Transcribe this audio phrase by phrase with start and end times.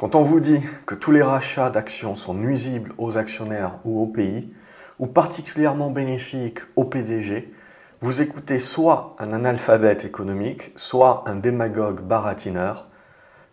[0.00, 4.06] Quand on vous dit que tous les rachats d'actions sont nuisibles aux actionnaires ou au
[4.06, 4.50] pays,
[4.98, 7.52] ou particulièrement bénéfiques au PDG,
[8.00, 12.88] vous écoutez soit un analphabète économique, soit un démagogue baratineur,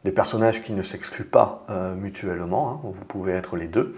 [0.05, 3.97] des personnages qui ne s'excluent pas euh, mutuellement, hein, vous pouvez être les deux.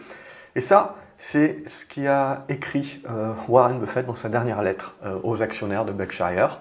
[0.55, 5.19] Et ça, c'est ce qui a écrit euh, Warren Buffett dans sa dernière lettre euh,
[5.21, 6.59] aux actionnaires de Berkshire.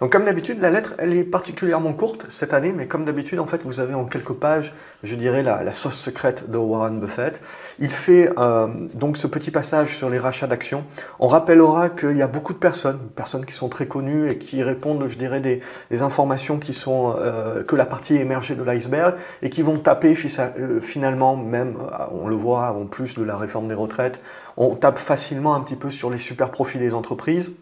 [0.00, 3.46] Donc comme d'habitude, la lettre, elle est particulièrement courte cette année, mais comme d'habitude, en
[3.46, 7.40] fait, vous avez en quelques pages, je dirais, la, sauce secrète de Warren Buffett.
[7.78, 10.84] Il fait euh, donc ce petit passage sur les rachats d'actions.
[11.18, 14.62] On rappellera qu'il y a beaucoup de personnes, personnes qui sont très connues et qui
[14.62, 15.60] répondent, je dirais, des,
[16.02, 20.14] informations qui sont euh, que la partie émergée de l'iceberg et qui vont taper
[20.58, 21.76] euh, finalement, même,
[22.12, 24.20] on le voit en plus de la réforme des retraites,
[24.58, 27.52] on tape facilement un petit peu sur les super profits des entreprises.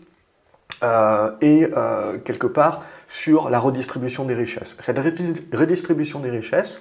[0.85, 4.77] Euh, et euh, quelque part sur la redistribution des richesses.
[4.81, 6.81] Cette redistribution des richesses,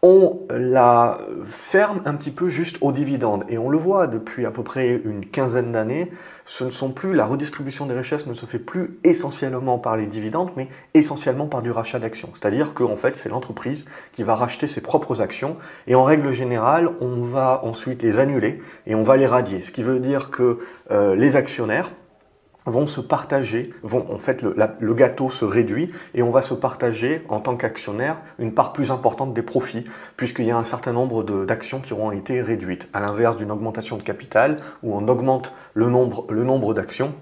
[0.00, 3.44] on la ferme un petit peu juste aux dividendes.
[3.48, 6.10] Et on le voit depuis à peu près une quinzaine d'années,
[6.44, 10.06] ce ne sont plus, la redistribution des richesses ne se fait plus essentiellement par les
[10.06, 12.28] dividendes, mais essentiellement par du rachat d'actions.
[12.34, 16.90] C'est-à-dire qu'en fait, c'est l'entreprise qui va racheter ses propres actions, et en règle générale,
[17.00, 19.62] on va ensuite les annuler et on va les radier.
[19.62, 21.90] Ce qui veut dire que euh, les actionnaires,
[22.66, 27.22] vont se partager, vont, en fait le, gâteau se réduit et on va se partager
[27.28, 29.84] en tant qu'actionnaire une part plus importante des profits
[30.16, 32.88] puisqu'il y a un certain nombre d'actions qui auront été réduites.
[32.92, 37.14] À l'inverse d'une augmentation de capital où on augmente le nombre, le nombre d'actions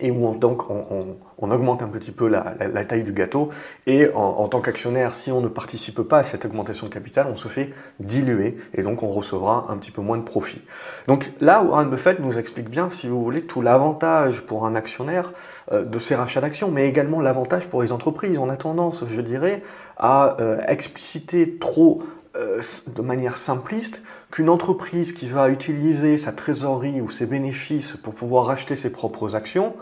[0.00, 3.48] et où donc on, augmente un petit peu la, taille du gâteau.
[3.86, 7.36] Et en, tant qu'actionnaire, si on ne participe pas à cette augmentation de capital, on
[7.36, 10.62] se fait diluer et donc on recevra un petit peu moins de profit.
[11.06, 15.32] Donc là, Warren Buffett nous explique bien, si vous voulez, tout l'avantage pour un actionnaire
[15.72, 18.38] euh, de ces rachats d'actions, mais également l'avantage pour les entreprises.
[18.38, 19.62] On a tendance, je dirais,
[19.96, 22.02] à euh, expliciter trop
[22.38, 22.60] euh,
[22.94, 28.46] de manière simpliste qu'une entreprise qui va utiliser sa trésorerie ou ses bénéfices pour pouvoir
[28.46, 29.74] racheter ses propres actions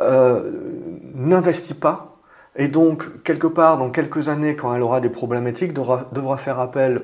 [0.00, 0.50] euh,
[1.14, 2.12] n'investit pas.
[2.56, 6.60] Et donc, quelque part, dans quelques années, quand elle aura des problématiques, devra, devra faire
[6.60, 7.02] appel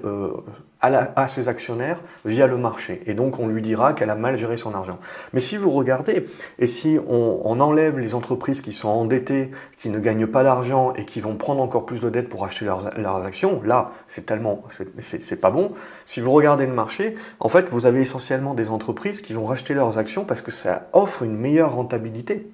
[0.85, 3.03] euh, à, ses actionnaires via le marché.
[3.07, 4.99] Et donc, on lui dira qu'elle a mal géré son argent.
[5.33, 6.27] Mais si vous regardez,
[6.59, 11.05] et si on, enlève les entreprises qui sont endettées, qui ne gagnent pas d'argent et
[11.05, 14.63] qui vont prendre encore plus de dettes pour acheter leurs, leurs actions, là, c'est tellement,
[14.99, 15.69] c'est pas bon.
[16.07, 19.75] Si vous regardez le marché, en fait, vous avez essentiellement des entreprises qui vont racheter
[19.75, 22.51] leurs actions parce que ça offre une meilleure rentabilité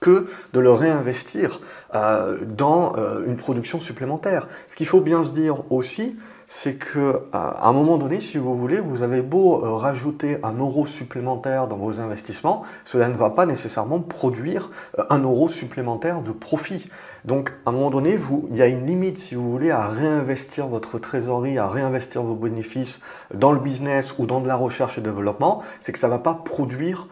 [0.00, 1.60] que de le réinvestir
[1.94, 4.48] euh, dans euh, une production supplémentaire.
[4.68, 6.16] Ce qu'il faut bien se dire aussi,
[6.50, 10.38] c'est que euh, à un moment donné, si vous voulez, vous avez beau euh, rajouter
[10.42, 15.48] un euro supplémentaire dans vos investissements, cela ne va pas nécessairement produire euh, un euro
[15.48, 16.88] supplémentaire de profit.
[17.26, 19.88] Donc, à un moment donné, vous, il y a une limite, si vous voulez, à
[19.88, 23.02] réinvestir votre trésorerie, à réinvestir vos bénéfices
[23.34, 26.18] dans le business ou dans de la recherche et développement, c'est que ça ne va
[26.18, 27.08] pas produire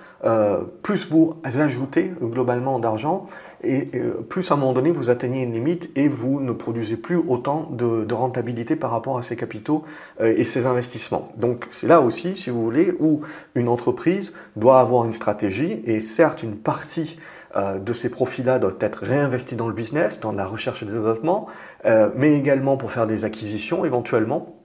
[0.82, 3.26] plus vous ajoutez globalement d'argent
[3.62, 3.90] et
[4.28, 7.68] plus à un moment donné vous atteignez une limite et vous ne produisez plus autant
[7.70, 9.84] de, rentabilité par rapport à ces capitaux
[10.20, 11.32] euh, et ces investissements.
[11.36, 13.20] Donc c'est là aussi, si vous voulez, où
[13.54, 17.18] une entreprise doit avoir une stratégie et certes une partie
[17.56, 20.92] euh, de ces profits-là doit être réinvestie dans le business, dans la recherche et le
[20.92, 21.46] développement,
[21.84, 24.55] euh, mais également pour faire des acquisitions éventuellement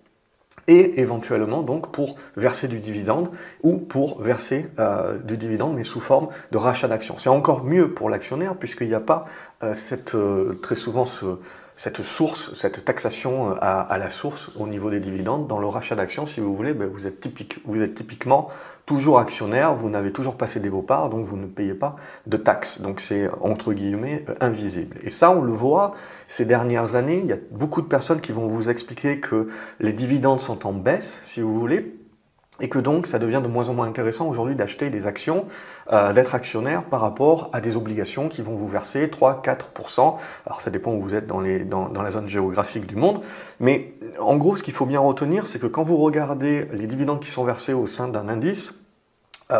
[0.67, 3.29] et éventuellement donc pour verser du dividende
[3.63, 7.17] ou pour verser euh, du dividende mais sous forme de rachat d'actions.
[7.17, 9.23] C'est encore mieux pour l'actionnaire puisqu'il n'y a pas
[9.63, 11.25] euh, cette, euh, très souvent ce,
[11.81, 15.47] cette source, cette taxation à, la source au niveau des dividendes.
[15.47, 17.59] Dans le rachat d'actions, si vous voulez, ben, vous, êtes typique,
[17.95, 18.49] typiquement
[18.85, 21.95] toujours actionnaire, vous n'avez toujours pas cédé vos parts, donc vous ne payez pas
[22.27, 22.81] de taxes.
[22.81, 24.97] Donc c'est entre guillemets invisible.
[25.01, 25.95] Et ça, on le voit
[26.27, 27.17] ces dernières années.
[27.17, 29.47] Il y a beaucoup de personnes qui vont vous expliquer que
[29.79, 31.95] les dividendes sont en baisse, si vous voulez,
[32.61, 35.45] et que donc ça devient de moins en moins intéressant aujourd'hui d'acheter des actions,
[35.91, 40.15] euh, d'être actionnaire par rapport à des obligations qui vont vous verser 3-4%.
[40.45, 43.21] Alors ça dépend où vous êtes dans, les, dans, dans, la zone géographique du monde,
[43.59, 47.19] mais en gros ce qu'il faut bien retenir, c'est que quand vous regardez les dividendes
[47.19, 48.80] qui sont versés au sein d'un indice,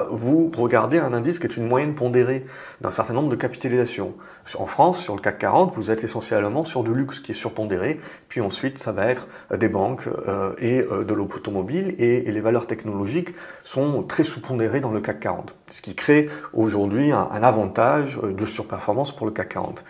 [0.10, 2.46] vous regardez un indice qui est une moyenne pondérée
[2.82, 4.14] d'un certain nombre de capitalisations.
[4.58, 8.00] En France, sur le CAC 40, vous êtes essentiellement sur du luxe qui est surpondéré,
[8.28, 12.68] puis ensuite ça va être euh, des banques euh, et de l'automobile, et, les valeurs
[12.68, 18.46] technologiques sont très sous-pondérées dans le CAC 40, ce qui crée aujourd'hui un, avantage de
[18.46, 19.84] surperformance pour le CAC 40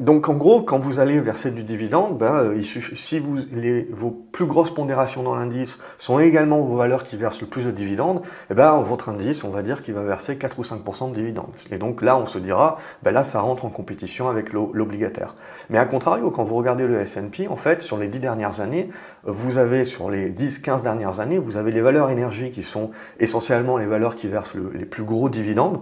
[0.00, 3.36] donc en gros, quand vous allez verser du dividende, ben, euh, il suffit, si vous,
[3.52, 7.66] les, vos plus grosses pondérations dans l'indice sont également vos valeurs qui versent le plus
[7.66, 11.10] de dividendes, eh ben, votre indice, on va dire qu'il va verser 4 ou 5%
[11.10, 11.52] de dividendes.
[11.70, 15.34] Et donc là, on se dira, ben là, ça rentre en compétition avec l'obligataire.
[15.70, 18.90] Mais à contrario, quand vous regardez le S&P, en fait, sur les 10 dernières années,
[19.24, 22.88] vous avez, sur les 10-15 dernières années, vous avez les valeurs énergie qui sont
[23.20, 25.80] essentiellement les valeurs qui versent les plus gros dividendes,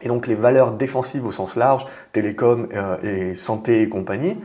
[0.00, 4.36] et donc les valeurs défensives au sens large, télécom euh, et santé et compagnie,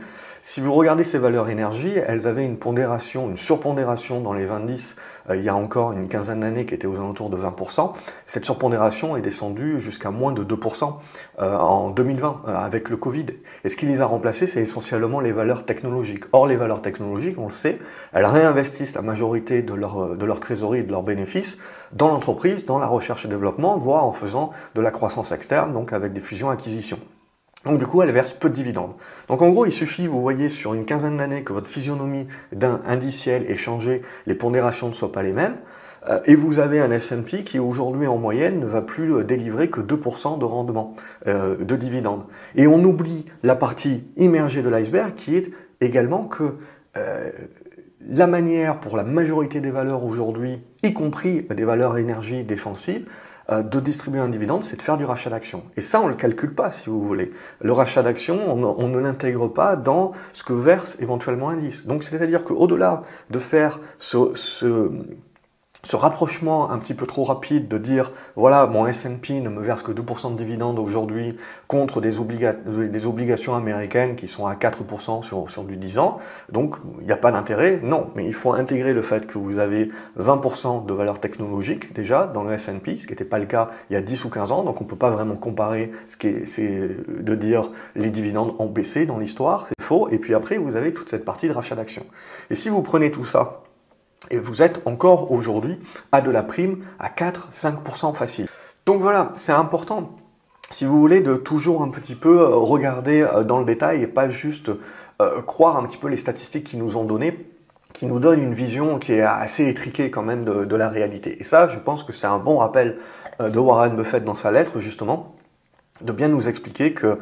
[0.46, 4.94] si vous regardez ces valeurs énergie, elles avaient une pondération, une surpondération dans les indices
[5.30, 7.94] euh, il y a encore une quinzaine d'années qui était aux alentours de 20%.
[8.26, 10.96] Cette surpondération est descendue jusqu'à moins de 2%
[11.38, 13.24] euh, en 2020 euh, avec le Covid.
[13.64, 16.24] Et ce qui les a remplacés, c'est essentiellement les valeurs technologiques.
[16.32, 17.78] Or, les valeurs technologiques, on le sait,
[18.12, 21.56] elles réinvestissent la majorité de leur, de leur trésorerie et de leurs bénéfices
[21.92, 25.94] dans l'entreprise, dans la recherche et développement, voire en faisant de la croissance externe, donc
[25.94, 26.98] avec des fusions-acquisitions.
[27.64, 28.92] Donc du coup, elle verse peu de dividendes.
[29.28, 32.80] Donc en gros, il suffit, vous voyez, sur une quinzaine d'années que votre physionomie d'un
[32.86, 35.56] indiciel ait changé, les pondérations ne soient pas les mêmes,
[36.08, 39.70] euh, et vous avez un S&P qui aujourd'hui en moyenne ne va plus euh, délivrer
[39.70, 40.94] que 2% de rendement
[41.26, 42.24] euh, de dividendes.
[42.54, 45.50] Et on oublie la partie immergée de l'iceberg qui est
[45.80, 46.56] également que
[48.08, 53.33] la manière pour la majorité des valeurs aujourd'hui, y compris des valeurs énergie défensives, euh,
[53.50, 55.62] de distribuer un dividende, c'est de faire du rachat d'actions.
[55.76, 57.32] Et ça, on ne le calcule pas, si vous voulez.
[57.60, 61.86] Le rachat d'actions, on, ne l'intègre pas dans ce que verse éventuellement un indice.
[61.86, 64.90] Donc, c'est-à-dire qu'au-delà de faire ce
[65.84, 69.82] ce rapprochement un petit peu trop rapide de dire voilà mon S&P ne me verse
[69.82, 71.36] que 2% de dividendes aujourd'hui
[71.68, 76.18] contre des, obligations américaines qui sont à 4% sur, sur du 10 ans
[76.50, 77.80] donc il n'y a pas d'intérêt.
[77.82, 82.26] Non mais il faut intégrer le fait que vous avez 20% de valeur technologique déjà
[82.26, 84.52] dans le S&P ce qui n'était pas le cas il y a 10 ou 15
[84.52, 88.10] ans donc on ne peut pas vraiment comparer ce qui est, c'est de dire les
[88.10, 91.48] dividendes ont baissé dans l'histoire c'est faux et puis après vous avez toute cette partie
[91.48, 92.06] de rachat d'actions.
[92.48, 93.63] Et si vous prenez tout ça
[94.30, 95.78] et vous êtes encore aujourd'hui
[96.12, 98.48] à de la prime à 4-5% facile.
[98.86, 100.10] Donc voilà, c'est important,
[100.70, 104.06] si vous voulez, de toujours un petit peu euh, regarder euh, dans le détail et
[104.06, 104.70] pas juste
[105.22, 107.50] euh, croire un petit peu les statistiques qui nous ont données
[107.92, 111.36] qui nous donnent une vision qui est assez étriquée quand même de, de la réalité.
[111.38, 112.98] Et ça, je pense que c'est un bon rappel
[113.38, 115.36] de Warren Buffett dans sa lettre, justement,
[116.00, 117.18] de bien nous expliquer que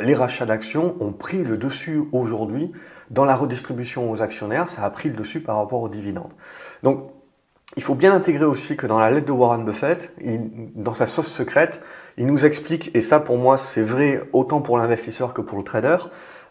[0.00, 2.72] les rachats d'actions ont pris le dessus aujourd'hui
[3.10, 6.32] dans la redistribution aux actionnaires, ça a pris le dessus par rapport aux dividendes.
[6.82, 7.10] Donc,
[7.76, 10.14] il faut bien intégrer aussi que dans la lettre de Warren Buffett,
[10.74, 11.82] dans sa sauce secrète,
[12.16, 15.64] il nous explique, et ça pour moi c'est vrai autant pour l'investisseur que pour le
[15.64, 15.96] trader,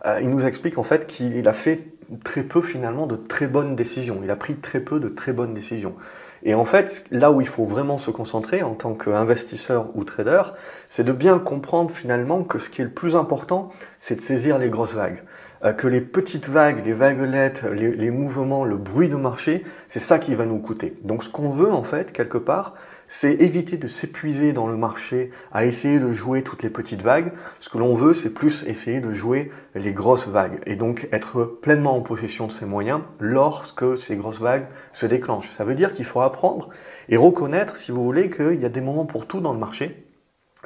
[0.06, 1.88] euh, il nous explique en fait qu'il a fait
[2.24, 4.19] très peu finalement de très bonnes décisions.
[4.24, 5.96] Il a pris très peu de très bonnes décisions.
[6.44, 10.44] Et en fait, là où il faut vraiment se concentrer en tant qu'investisseur ou trader,
[10.88, 14.60] c'est de bien comprendre finalement que ce qui est le plus important, c'est de saisir
[14.60, 15.24] les grosses vagues.
[15.63, 20.00] Euh, que les petites vagues, les vaguelettes, les, les mouvements, le bruit de marché, c'est
[20.00, 20.96] ça qui va nous coûter.
[21.04, 22.75] Donc ce qu'on veut en fait, quelque part,
[23.07, 27.31] c'est éviter de s'épuiser dans le marché à essayer de jouer toutes les petites vagues.
[27.60, 31.44] Ce que l'on veut, c'est plus essayer de jouer les grosses vagues et donc être
[31.44, 35.50] pleinement en possession de ses moyens lorsque ces grosses vagues se déclenchent.
[35.50, 36.69] Ça veut dire qu'il faut apprendre
[37.10, 40.06] et reconnaître, si vous voulez, qu'il y a des moments pour tout dans le marché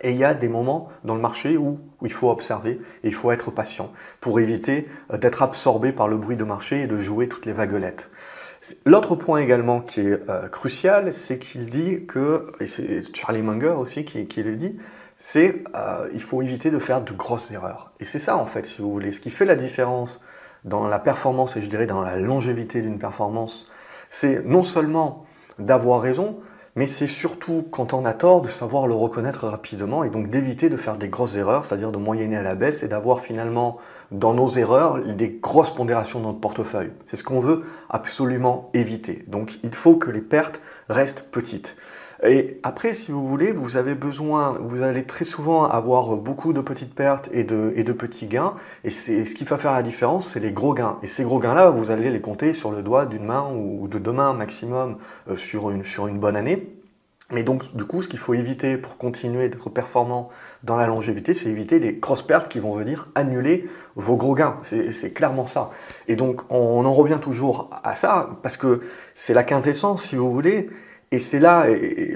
[0.02, 3.14] et il y a des moments dans le marché où, il faut observer et il
[3.14, 3.92] faut être patient
[4.22, 7.54] pour éviter euh, d'être absorbé par le bruit de marché et de jouer toutes les
[7.54, 8.10] vaguelettes.
[8.86, 13.76] L'autre point également qui est euh, crucial, c'est qu'il dit que, et c'est Charlie Munger
[13.78, 14.78] aussi qui, le dit,
[15.18, 17.92] c'est euh, il faut éviter de faire de grosses erreurs.
[18.00, 20.22] Et c'est ça en fait, si vous voulez, ce qui fait la différence
[20.66, 23.72] dans la performance et je dirais dans la longévité d'une performance,
[24.10, 25.26] c'est non seulement
[25.58, 26.36] d'avoir raison,
[26.80, 30.70] mais c'est surtout quand on a tort de savoir le reconnaître rapidement et donc d'éviter
[30.70, 33.80] de faire des grosses erreurs, c'est-à-dire de moyenner à la baisse et d'avoir finalement
[34.12, 36.92] dans nos erreurs des grosses pondérations dans notre portefeuille.
[37.04, 39.26] C'est ce qu'on veut absolument éviter.
[39.28, 41.76] Donc il faut que les pertes restent petites.
[42.24, 46.60] Et après, si vous voulez, vous avez besoin, vous allez très souvent avoir beaucoup de
[46.60, 48.56] petites pertes et de, et de petits gains.
[48.84, 50.98] Et c'est ce qui va faire la différence, c'est les gros gains.
[51.02, 54.00] Et ces gros gains-là, vous allez les compter sur le doigt d'une main ou de
[54.00, 54.98] deux mains maximum
[55.30, 56.68] euh, sur une, sur une bonne année.
[57.32, 60.30] Mais donc, du coup, ce qu'il faut éviter pour continuer d'être performant
[60.64, 64.58] dans la longévité, c'est éviter des grosses pertes qui vont venir annuler vos gros gains.
[64.64, 65.70] C'est clairement ça.
[66.08, 68.82] Et donc, on en revient toujours à ça, parce que
[69.14, 70.70] c'est la quintessence, si vous voulez,
[71.12, 71.66] et c'est là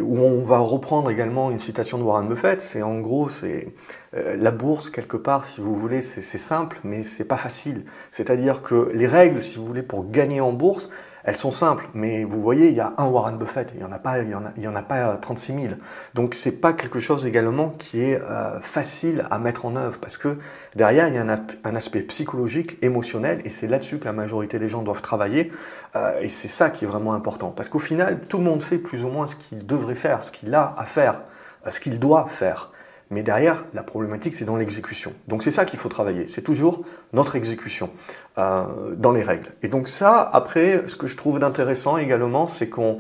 [0.02, 2.62] où on va reprendre également une citation de Warren Buffett.
[2.62, 3.74] C'est en gros, c'est
[4.14, 7.86] la bourse, quelque part, si vous voulez, c'est simple, mais c'est pas facile.
[8.12, 10.92] C'est-à-dire que les règles, si vous voulez, pour gagner en bourse,
[11.24, 13.92] elles sont simples, mais vous voyez, il y a un Warren Buffett, il n'y en
[13.92, 15.74] a pas, en en a pas 36 000.
[16.14, 20.18] Donc c'est pas quelque chose également qui est euh, facile à mettre en œuvre, parce
[20.18, 20.38] que
[20.76, 24.68] derrière il y a un, aspect psychologique, émotionnel, et c'est là-dessus que la majorité des
[24.68, 25.52] gens doivent travailler,
[25.96, 28.78] euh, et c'est ça qui est vraiment important, parce qu'au final, tout le monde sait
[28.78, 31.22] plus ou moins ce qu'il devrait faire, ce qu'il a à faire,
[31.66, 32.72] euh, ce qu'il doit faire.
[33.14, 35.14] Mais derrière, la problématique, c'est dans l'exécution.
[35.28, 36.26] Donc c'est ça qu'il faut travailler.
[36.26, 36.82] C'est toujours
[37.14, 37.92] notre exécution
[38.40, 38.64] euh,
[38.98, 39.52] dans les règles.
[39.62, 42.98] Et donc ça, après, ce que je trouve d'intéressant également, c'est qu'on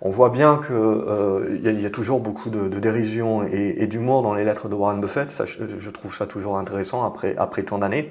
[0.00, 4.68] voit bien qu'il euh, y, a toujours beaucoup de, dérision et, d'humour dans les lettres
[4.68, 5.30] de Warren Buffett.
[5.44, 8.10] Je, trouve ça toujours intéressant après, après tant d'années.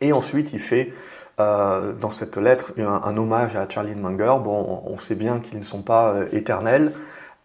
[0.00, 0.92] Et ensuite, il fait
[1.40, 4.36] euh, dans cette lettre un, hommage à Charlie Munger.
[4.44, 6.92] Bon, on sait bien qu'ils ne sont pas éternels.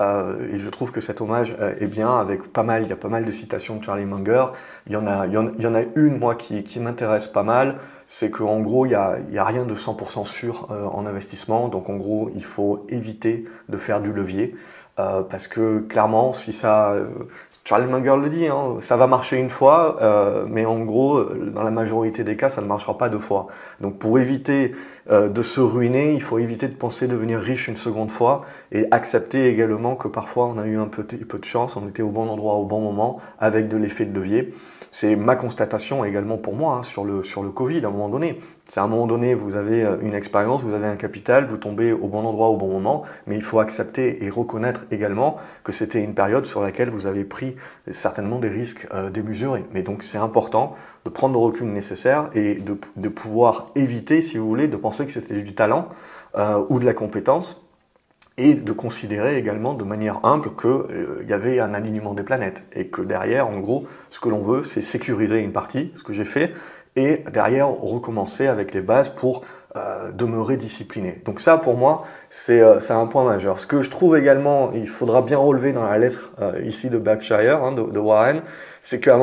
[0.02, 2.92] Euh, et je trouve que cet hommage euh, est bien avec pas mal, il y
[2.92, 4.48] a pas mal de citations de Charlie Munger.
[4.88, 7.78] Il y en a, il y en, a une, moi, qui, qui m'intéresse pas mal.
[8.08, 11.68] C'est qu'en gros, il n'y a, a rien de 100% sûr euh, en investissement.
[11.68, 14.56] Donc, en gros, il faut éviter de faire du levier.
[14.96, 16.96] parce que clairement, si ça,
[17.66, 21.64] Charlie Munger le dit, hein, ça va marcher une fois, euh, mais en gros, dans
[21.64, 23.48] la majorité des cas, ça ne marchera pas deux fois.
[23.80, 24.76] Donc pour éviter
[25.12, 28.86] euh, de se ruiner, il faut éviter de penser devenir riche une seconde fois et
[28.92, 32.10] accepter également que parfois on a eu un peu, peu de chance, on était au
[32.10, 34.54] bon endroit au bon moment avec de l'effet de levier.
[34.94, 38.10] C'est ma constatation également pour moi hein, sur, le, sur le Covid à un moment
[38.10, 38.40] donné.
[38.70, 41.58] C'est à un moment donné, vous avez euh, une expérience, vous avez un capital, vous
[41.58, 45.72] tombez au bon endroit au bon moment, mais il faut accepter et reconnaître également que
[45.72, 47.56] c'était une période sur laquelle vous avez pris
[47.90, 49.66] certainement des risques euh, démesurés.
[49.74, 54.38] Mais donc c'est important de prendre le recul nécessaire et de, de, pouvoir éviter, si
[54.38, 55.90] vous voulez, de penser que c'était du talent
[56.38, 57.63] euh, ou de la compétence
[58.38, 62.64] et de considérer également de manière humble qu'il euh, y avait un alignement des planètes
[62.74, 66.14] et que derrière, en gros, ce que l'on veut, c'est sécuriser une partie, ce que
[66.14, 66.52] j'ai fait,
[66.96, 69.44] et derrière recommencer avec les bases pour
[69.76, 71.22] euh, demeurer discipliné.
[71.26, 72.00] Donc ça, pour moi,
[72.50, 73.60] euh, c'est un point majeur.
[73.60, 76.32] Ce que je trouve également, il faudra bien relever dans la lettre
[76.64, 78.42] ici de Berkshire, hein, de, Warren,
[78.84, 79.18] c'est qu'à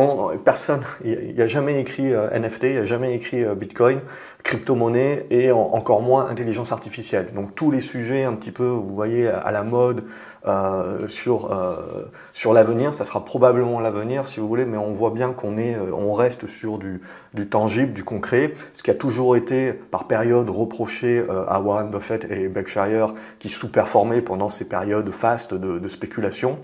[0.45, 4.01] personne, il n'y a jamais écrit NFT, il n'y a jamais écrit Bitcoin
[4.43, 7.29] crypto-monnaie et encore moins intelligence artificielle.
[7.35, 10.05] Donc tous les sujets un petit peu, vous voyez, à la mode
[10.47, 15.11] euh, sur, euh, sur l'avenir, ça sera probablement l'avenir si vous voulez, mais on voit
[15.11, 17.03] bien qu'on est, euh, on reste sur du,
[17.35, 21.91] du, tangible, du concret, ce qui a toujours été par période reproché euh, à Warren
[21.91, 26.59] Buffett et Berkshire qui sous-performaient pendant ces périodes fastes de, de spéculation.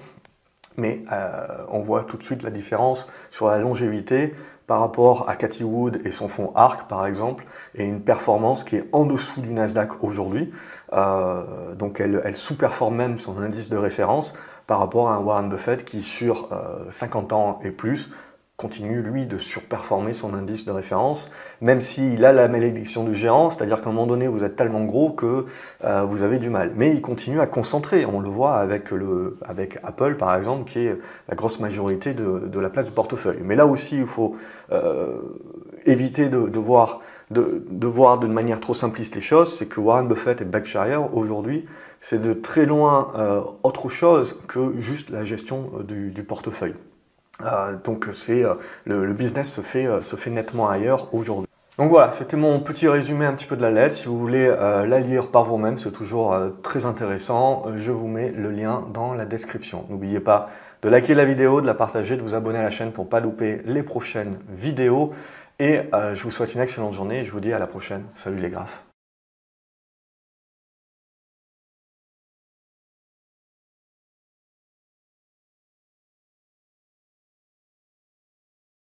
[0.77, 4.35] Mais euh, on voit tout de suite la différence sur la longévité
[4.67, 8.77] par rapport à Cathy Wood et son fonds ARC par exemple, et une performance qui
[8.77, 10.53] est en dessous du Nasdaq aujourd'hui.
[10.93, 14.35] Euh, donc elle, elle sous-performe même son indice de référence
[14.67, 18.11] par rapport à Warren Buffett qui sur euh, 50 ans et plus
[18.57, 23.51] continue, lui, de surperformer son indice de référence, même s'il a la malédiction du géant,
[23.51, 25.45] c'est-à-dire qu'à un moment donné, vous êtes tellement gros que
[25.85, 26.73] euh, vous avez du mal.
[26.75, 30.87] Mais il continue à concentrer, on le voit avec, le, avec Apple, par exemple, qui
[30.87, 30.97] est
[31.29, 33.41] la grosse majorité de, de la place du portefeuille.
[33.43, 34.37] Mais là aussi, il faut
[34.73, 35.19] euh,
[35.85, 40.41] éviter de, voir de, voir d'une manière trop simpliste les choses, c'est que Warren Buffett
[40.41, 41.67] et Berkshire, aujourd'hui,
[42.01, 46.75] c'est de très loin euh, autre chose que juste la gestion du portefeuille.
[47.45, 51.47] Euh, donc c'est euh, le, business se fait, euh, se fait nettement ailleurs aujourd'hui.
[51.79, 53.95] Donc voilà, c'était mon petit résumé un petit peu de la lettre.
[53.95, 57.67] Si vous voulez la lire par vous-même, c'est toujours très intéressant.
[57.75, 59.85] Je vous mets le lien dans la description.
[59.91, 60.49] N'oubliez pas
[60.81, 63.21] de liker la vidéo, de la partager, de vous abonner à la chaîne pour pas
[63.21, 65.13] louper les prochaines vidéos.
[65.59, 68.05] Et je vous souhaite une excellente journée et je vous dis à la prochaine.
[68.15, 68.83] Salut les graphes.